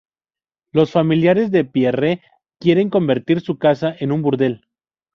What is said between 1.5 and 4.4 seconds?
de Pierre quieren convertir su casa en un